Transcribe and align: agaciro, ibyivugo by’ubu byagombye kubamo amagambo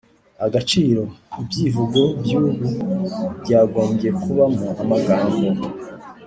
agaciro, 0.45 1.03
ibyivugo 1.41 2.01
by’ubu 2.21 2.67
byagombye 3.43 4.09
kubamo 4.21 4.67
amagambo 4.81 5.41